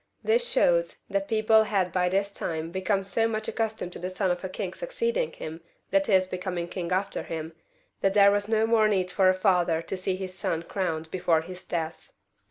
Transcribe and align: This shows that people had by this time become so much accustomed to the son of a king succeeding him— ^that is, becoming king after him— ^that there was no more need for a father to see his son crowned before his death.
This 0.23 0.49
shows 0.49 0.97
that 1.11 1.27
people 1.27 1.65
had 1.65 1.91
by 1.91 2.09
this 2.09 2.31
time 2.33 2.71
become 2.71 3.03
so 3.03 3.27
much 3.27 3.47
accustomed 3.47 3.93
to 3.93 3.99
the 3.99 4.09
son 4.09 4.31
of 4.31 4.43
a 4.43 4.49
king 4.49 4.73
succeeding 4.73 5.31
him— 5.33 5.61
^that 5.93 6.09
is, 6.09 6.25
becoming 6.25 6.67
king 6.67 6.91
after 6.91 7.21
him— 7.21 7.53
^that 8.03 8.13
there 8.13 8.31
was 8.31 8.49
no 8.49 8.65
more 8.65 8.87
need 8.87 9.11
for 9.11 9.29
a 9.29 9.33
father 9.35 9.79
to 9.83 9.95
see 9.97 10.15
his 10.15 10.33
son 10.33 10.63
crowned 10.63 11.11
before 11.11 11.41
his 11.41 11.63
death. 11.63 12.09